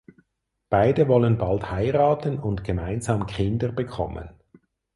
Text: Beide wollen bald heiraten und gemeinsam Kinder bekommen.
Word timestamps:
Beide 0.71 1.07
wollen 1.07 1.37
bald 1.37 1.69
heiraten 1.69 2.39
und 2.39 2.63
gemeinsam 2.63 3.27
Kinder 3.27 3.71
bekommen. 3.71 4.31